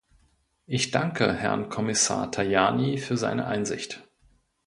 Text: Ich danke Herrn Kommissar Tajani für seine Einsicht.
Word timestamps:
Ich 0.65 0.89
danke 0.89 1.31
Herrn 1.31 1.69
Kommissar 1.69 2.31
Tajani 2.31 2.97
für 2.97 3.17
seine 3.17 3.45
Einsicht. 3.45 4.09